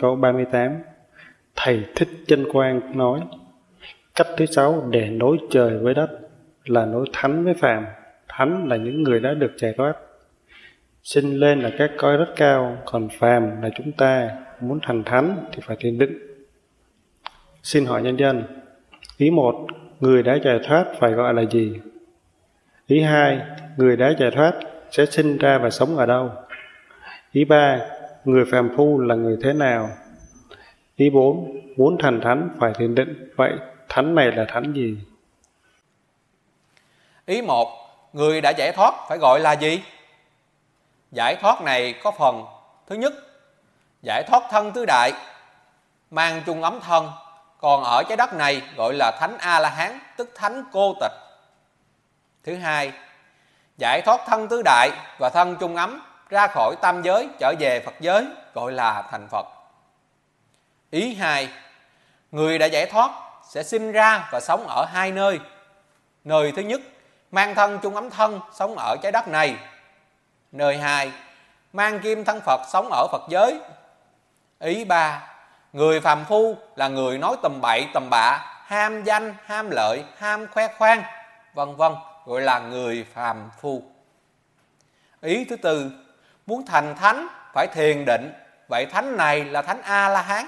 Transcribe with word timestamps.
Câu 0.00 0.16
38 0.16 0.82
Thầy 1.56 1.84
Thích 1.96 2.08
Chân 2.26 2.52
Quang 2.52 2.98
nói 2.98 3.20
Cách 4.14 4.26
thứ 4.36 4.46
sáu 4.46 4.88
để 4.90 5.10
nối 5.10 5.38
trời 5.50 5.78
với 5.78 5.94
đất 5.94 6.10
là 6.64 6.86
nối 6.86 7.06
thánh 7.12 7.44
với 7.44 7.54
phàm. 7.54 7.86
Thánh 8.28 8.68
là 8.68 8.76
những 8.76 9.02
người 9.02 9.20
đã 9.20 9.34
được 9.34 9.52
giải 9.56 9.74
thoát. 9.76 9.94
Sinh 11.02 11.34
lên 11.34 11.60
là 11.60 11.70
các 11.78 11.90
cõi 11.98 12.16
rất 12.16 12.28
cao, 12.36 12.78
còn 12.84 13.08
phàm 13.08 13.62
là 13.62 13.70
chúng 13.76 13.92
ta 13.92 14.30
muốn 14.60 14.78
thành 14.82 15.04
thánh 15.04 15.44
thì 15.52 15.62
phải 15.66 15.76
thiền 15.80 15.98
định. 15.98 16.18
Xin 17.62 17.86
hỏi 17.86 18.02
nhân 18.02 18.16
dân, 18.16 18.42
ý 19.16 19.30
một, 19.30 19.66
người 20.00 20.22
đã 20.22 20.38
giải 20.44 20.60
thoát 20.64 20.84
phải 20.98 21.12
gọi 21.12 21.34
là 21.34 21.42
gì? 21.42 21.80
Ý 22.86 23.00
hai, 23.00 23.40
người 23.76 23.96
đã 23.96 24.14
giải 24.18 24.30
thoát 24.30 24.54
sẽ 24.90 25.06
sinh 25.06 25.38
ra 25.38 25.58
và 25.58 25.70
sống 25.70 25.96
ở 25.96 26.06
đâu? 26.06 26.30
Ý 27.32 27.44
ba, 27.44 27.80
người 28.24 28.44
phàm 28.52 28.70
phu 28.76 28.98
là 28.98 29.14
người 29.14 29.36
thế 29.42 29.52
nào? 29.52 29.90
Ý 30.96 31.10
bốn, 31.10 31.60
muốn 31.76 31.96
thành 32.02 32.20
thánh 32.20 32.56
phải 32.60 32.72
thiền 32.78 32.94
định, 32.94 33.32
vậy 33.36 33.52
thánh 33.88 34.14
này 34.14 34.32
là 34.32 34.44
thánh 34.48 34.72
gì? 34.72 34.98
Ý 37.26 37.42
một, 37.42 37.68
người 38.12 38.40
đã 38.40 38.50
giải 38.50 38.72
thoát 38.72 38.94
phải 39.08 39.18
gọi 39.18 39.40
là 39.40 39.52
gì? 39.52 39.82
Giải 41.10 41.36
thoát 41.36 41.62
này 41.62 41.94
có 42.02 42.10
phần 42.10 42.44
thứ 42.86 42.94
nhất, 42.94 43.12
giải 44.02 44.22
thoát 44.28 44.42
thân 44.50 44.72
tứ 44.72 44.84
đại, 44.86 45.12
mang 46.10 46.42
chung 46.46 46.62
ấm 46.62 46.80
thân, 46.80 47.10
còn 47.60 47.84
ở 47.84 48.02
trái 48.08 48.16
đất 48.16 48.34
này 48.34 48.62
gọi 48.76 48.94
là 48.94 49.18
thánh 49.20 49.38
A-la-hán, 49.38 49.98
tức 50.16 50.30
thánh 50.34 50.64
cô 50.72 50.94
tịch. 51.00 51.12
Thứ 52.44 52.54
hai, 52.56 52.92
giải 53.78 54.02
thoát 54.02 54.20
thân 54.26 54.48
tứ 54.48 54.62
đại 54.64 54.90
và 55.18 55.30
thân 55.34 55.56
chung 55.60 55.76
ấm 55.76 56.00
ra 56.30 56.46
khỏi 56.46 56.76
tam 56.80 57.02
giới 57.02 57.28
trở 57.38 57.54
về 57.58 57.80
Phật 57.80 57.94
giới 58.00 58.26
gọi 58.54 58.72
là 58.72 59.02
thành 59.10 59.28
Phật. 59.30 59.46
Ý 60.90 61.14
hai, 61.14 61.48
người 62.32 62.58
đã 62.58 62.66
giải 62.66 62.86
thoát 62.86 63.10
sẽ 63.48 63.62
sinh 63.62 63.92
ra 63.92 64.28
và 64.32 64.40
sống 64.40 64.66
ở 64.68 64.84
hai 64.84 65.12
nơi. 65.12 65.40
Nơi 66.24 66.52
thứ 66.56 66.62
nhất, 66.62 66.80
mang 67.30 67.54
thân 67.54 67.78
chung 67.82 67.94
ấm 67.94 68.10
thân 68.10 68.40
sống 68.52 68.74
ở 68.78 68.96
trái 69.02 69.12
đất 69.12 69.28
này. 69.28 69.56
Nơi 70.52 70.78
hai, 70.78 71.12
mang 71.72 72.00
kim 72.00 72.24
thân 72.24 72.40
Phật 72.40 72.60
sống 72.68 72.88
ở 72.90 73.06
Phật 73.12 73.22
giới. 73.28 73.60
Ý 74.58 74.84
ba, 74.84 75.28
người 75.72 76.00
phàm 76.00 76.24
phu 76.24 76.56
là 76.76 76.88
người 76.88 77.18
nói 77.18 77.36
tầm 77.42 77.60
bậy 77.60 77.86
tầm 77.94 78.10
bạ, 78.10 78.44
ham 78.64 79.04
danh, 79.04 79.34
ham 79.44 79.70
lợi, 79.70 80.04
ham 80.18 80.46
khoe 80.46 80.68
khoang, 80.78 81.02
vân 81.54 81.76
vân, 81.76 81.92
gọi 82.26 82.40
là 82.40 82.58
người 82.58 83.06
phàm 83.14 83.50
phu. 83.60 83.82
Ý 85.20 85.44
thứ 85.44 85.56
tư, 85.56 85.90
muốn 86.48 86.66
thành 86.66 86.94
thánh 86.94 87.28
phải 87.54 87.66
thiền 87.66 88.04
định, 88.04 88.32
vậy 88.68 88.86
thánh 88.86 89.16
này 89.16 89.44
là 89.44 89.62
thánh 89.62 89.82
A 89.82 90.08
La 90.08 90.22
Hán 90.22 90.46